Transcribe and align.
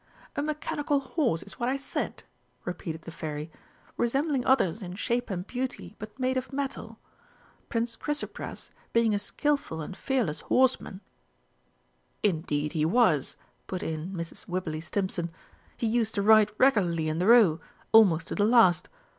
"A 0.35 0.41
mechanical 0.41 0.99
horse 0.99 1.43
is 1.43 1.59
what 1.59 1.69
I 1.69 1.77
said," 1.77 2.23
repeated 2.65 3.03
the 3.03 3.11
Fairy, 3.11 3.51
"resembling 3.97 4.43
others 4.47 4.81
in 4.81 4.95
shape 4.95 5.29
and 5.29 5.45
beauty, 5.45 5.95
but 5.99 6.17
made 6.19 6.37
of 6.37 6.51
metal. 6.51 6.97
Prince 7.69 7.97
Chrysopras, 7.97 8.71
being 8.93 9.13
a 9.13 9.19
skilful 9.19 9.79
and 9.79 9.95
fearless 9.95 10.39
horseman" 10.39 11.01
"Indeed 12.33 12.71
he 12.73 12.83
was!" 12.83 13.35
put 13.67 13.83
in 13.83 14.11
Mrs. 14.11 14.47
Wibberley 14.47 14.81
Stimpson. 14.81 15.29
"He 15.77 15.85
used 15.85 16.15
to 16.15 16.23
ride 16.23 16.51
regularly 16.57 17.07
in 17.07 17.19
the 17.19 17.27
Row, 17.27 17.59
almost 17.93 18.29
to 18.29 18.33
the 18.33 18.43
last. 18.43 18.89